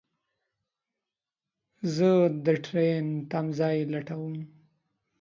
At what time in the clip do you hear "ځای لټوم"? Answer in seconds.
3.59-4.35